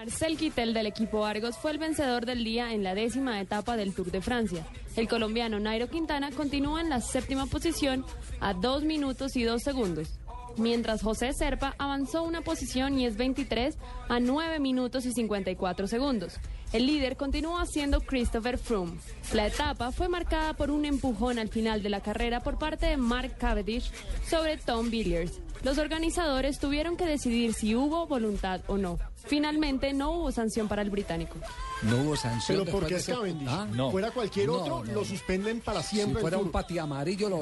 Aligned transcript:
Marcel 0.00 0.38
Kittel 0.38 0.72
del 0.72 0.86
equipo 0.86 1.26
Argos 1.26 1.58
fue 1.58 1.72
el 1.72 1.78
vencedor 1.78 2.24
del 2.24 2.42
día 2.42 2.72
en 2.72 2.82
la 2.82 2.94
décima 2.94 3.38
etapa 3.38 3.76
del 3.76 3.92
Tour 3.92 4.10
de 4.10 4.22
Francia. 4.22 4.66
El 4.96 5.08
colombiano 5.08 5.60
Nairo 5.60 5.90
Quintana 5.90 6.30
continúa 6.30 6.80
en 6.80 6.88
la 6.88 7.02
séptima 7.02 7.44
posición 7.44 8.06
a 8.40 8.54
2 8.54 8.84
minutos 8.84 9.36
y 9.36 9.42
2 9.42 9.62
segundos, 9.62 10.08
mientras 10.56 11.02
José 11.02 11.34
Serpa 11.34 11.74
avanzó 11.76 12.22
una 12.22 12.40
posición 12.40 12.98
y 12.98 13.04
es 13.04 13.18
23 13.18 13.76
a 14.08 14.20
9 14.20 14.58
minutos 14.58 15.04
y 15.04 15.12
54 15.12 15.86
segundos. 15.86 16.40
El 16.72 16.86
líder 16.86 17.16
continúa 17.16 17.66
siendo 17.66 18.00
Christopher 18.00 18.56
Froome. 18.56 18.92
La 19.32 19.46
etapa 19.48 19.90
fue 19.90 20.08
marcada 20.08 20.54
por 20.54 20.70
un 20.70 20.84
empujón 20.84 21.38
al 21.40 21.48
final 21.48 21.82
de 21.82 21.90
la 21.90 22.00
carrera 22.00 22.40
por 22.40 22.58
parte 22.58 22.86
de 22.86 22.96
Mark 22.96 23.36
Cavendish 23.38 23.90
sobre 24.28 24.56
Tom 24.56 24.88
Villiers. 24.88 25.40
Los 25.64 25.78
organizadores 25.78 26.58
tuvieron 26.58 26.96
que 26.96 27.04
decidir 27.06 27.52
si 27.54 27.74
hubo 27.74 28.06
voluntad 28.06 28.60
o 28.68 28.78
no. 28.78 28.98
Finalmente 29.26 29.92
no 29.92 30.12
hubo 30.12 30.32
sanción 30.32 30.68
para 30.68 30.80
el 30.82 30.90
británico. 30.90 31.36
No 31.82 31.98
hubo 32.02 32.16
sanción. 32.16 32.60
Pero 32.64 32.70
porque 32.70 32.94
es 32.96 33.06
Cavendish. 33.06 33.48
Ah, 33.50 33.66
No. 33.70 33.90
Fuera 33.90 34.10
cualquier 34.12 34.46
No, 34.46 34.54
otro, 34.54 34.84
no. 34.84 34.92
lo 34.92 35.04
suspenden 35.04 35.60
para 35.60 35.82
Si 35.82 35.96
siempre. 35.96 36.14
el 36.14 36.20
fuera 36.22 36.38
un 36.38 36.50
pati 36.50 36.78
amarillo, 36.78 37.28
lo- 37.28 37.40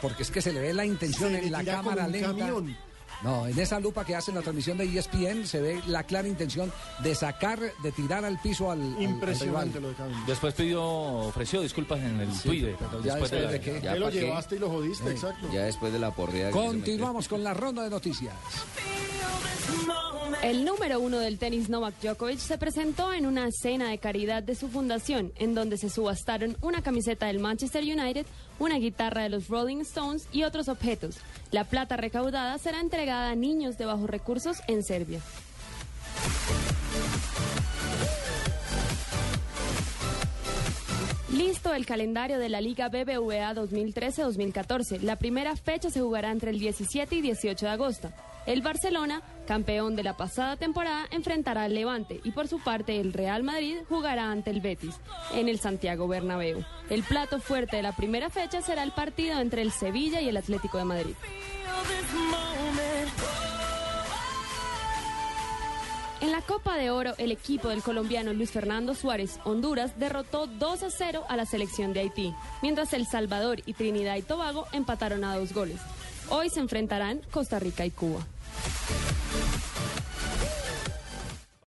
porque 0.00 0.22
es 0.24 0.30
que 0.30 0.40
se 0.42 0.52
le 0.52 0.60
ve 0.60 0.74
la 0.74 0.84
intención 0.86 1.30
Se 1.30 1.40
le 1.40 1.46
en 1.46 1.52
la 1.52 1.62
cámara 1.64 2.08
lenta. 2.08 2.28
camión. 2.28 2.76
No, 3.24 3.46
en 3.46 3.58
esa 3.58 3.80
lupa 3.80 4.04
que 4.04 4.14
hacen 4.14 4.34
la 4.34 4.42
transmisión 4.42 4.76
de 4.78 4.84
ESPN 4.84 5.46
se 5.46 5.60
ve 5.60 5.80
la 5.86 6.02
clara 6.04 6.28
intención 6.28 6.70
de 7.02 7.14
sacar, 7.14 7.58
de 7.82 7.92
tirar 7.92 8.24
al 8.24 8.38
piso 8.40 8.70
al, 8.70 8.80
al- 8.82 8.96
al 8.96 9.02
Impresionante 9.02 9.78
rival. 9.78 9.82
lo 9.82 9.88
de. 9.96 10.26
Después 10.26 10.52
pidió, 10.54 10.84
ofreció 10.84 11.62
disculpas 11.62 12.00
en 12.00 12.20
el 12.20 12.28
Twitter. 12.42 12.76
pero 12.78 13.02
ya 13.02 13.14
después 13.16 13.30
después 13.30 13.42
la- 13.46 13.50
de 13.52 13.60
que- 13.60 13.80
Ya 13.80 13.94
lo 13.96 14.10
qué. 14.10 14.20
llevaste 14.20 14.56
y 14.56 14.58
lo 14.58 14.68
jodiste, 14.68 15.10
exacto. 15.10 15.48
Ya 15.52 15.62
después 15.62 15.92
de 15.92 15.98
la 15.98 16.10
se 16.10 16.50
Continuamos 16.50 17.26
con 17.26 17.42
la 17.42 17.54
ronda 17.54 17.82
de 17.82 17.90
noticias. 17.90 18.34
El 20.42 20.64
número 20.64 21.00
uno 21.00 21.18
del 21.18 21.38
tenis 21.38 21.68
Novak 21.68 21.94
Djokovic 22.00 22.38
se 22.38 22.58
presentó 22.58 23.12
en 23.12 23.26
una 23.26 23.48
cena 23.50 23.88
de 23.88 23.98
caridad 23.98 24.42
de 24.42 24.54
su 24.54 24.68
fundación, 24.68 25.32
en 25.36 25.54
donde 25.54 25.78
se 25.78 25.88
subastaron 25.88 26.56
una 26.60 26.82
camiseta 26.82 27.26
del 27.26 27.38
Manchester 27.38 27.82
United, 27.82 28.26
una 28.58 28.76
guitarra 28.78 29.22
de 29.22 29.30
los 29.30 29.48
Rolling 29.48 29.80
Stones 29.80 30.28
y 30.32 30.44
otros 30.44 30.68
objetos. 30.68 31.16
La 31.50 31.64
plata 31.64 31.96
recaudada 31.96 32.58
será 32.58 32.80
entregada 32.80 33.30
a 33.30 33.34
niños 33.34 33.78
de 33.78 33.86
bajos 33.86 34.10
recursos 34.10 34.58
en 34.66 34.82
Serbia. 34.82 35.20
Listo 41.32 41.74
el 41.74 41.84
calendario 41.84 42.38
de 42.38 42.48
la 42.48 42.60
Liga 42.60 42.88
BBVA 42.88 43.54
2013-2014. 43.54 45.00
La 45.00 45.16
primera 45.16 45.56
fecha 45.56 45.90
se 45.90 46.00
jugará 46.00 46.30
entre 46.30 46.50
el 46.50 46.60
17 46.60 47.16
y 47.16 47.20
18 47.22 47.66
de 47.66 47.72
agosto. 47.72 48.12
El 48.46 48.60
Barcelona, 48.60 49.22
campeón 49.46 49.96
de 49.96 50.02
la 50.02 50.16
pasada 50.16 50.56
temporada, 50.56 51.06
enfrentará 51.10 51.62
al 51.62 51.74
Levante 51.74 52.20
y 52.24 52.32
por 52.32 52.46
su 52.46 52.60
parte 52.60 53.00
el 53.00 53.14
Real 53.14 53.42
Madrid 53.42 53.78
jugará 53.88 54.30
ante 54.30 54.50
el 54.50 54.60
Betis 54.60 54.96
en 55.32 55.48
el 55.48 55.58
Santiago 55.58 56.06
Bernabéu. 56.08 56.62
El 56.90 57.02
plato 57.04 57.40
fuerte 57.40 57.76
de 57.76 57.82
la 57.82 57.96
primera 57.96 58.28
fecha 58.28 58.60
será 58.60 58.82
el 58.82 58.92
partido 58.92 59.40
entre 59.40 59.62
el 59.62 59.72
Sevilla 59.72 60.20
y 60.20 60.28
el 60.28 60.36
Atlético 60.36 60.76
de 60.76 60.84
Madrid. 60.84 61.14
En 66.20 66.32
la 66.32 66.40
Copa 66.42 66.76
de 66.76 66.90
Oro, 66.90 67.12
el 67.18 67.32
equipo 67.32 67.68
del 67.68 67.82
colombiano 67.82 68.32
Luis 68.32 68.50
Fernando 68.50 68.94
Suárez 68.94 69.38
Honduras 69.44 69.98
derrotó 69.98 70.46
2 70.46 70.82
a 70.82 70.90
0 70.90 71.24
a 71.28 71.36
la 71.36 71.44
selección 71.46 71.92
de 71.92 72.00
Haití, 72.00 72.34
mientras 72.62 72.92
El 72.92 73.06
Salvador 73.06 73.60
y 73.66 73.74
Trinidad 73.74 74.16
y 74.16 74.22
Tobago 74.22 74.66
empataron 74.72 75.24
a 75.24 75.36
dos 75.36 75.52
goles. 75.52 75.80
Hoy 76.30 76.48
se 76.48 76.60
enfrentarán 76.60 77.20
Costa 77.30 77.58
Rica 77.58 77.84
y 77.84 77.90
Cuba. 77.90 78.26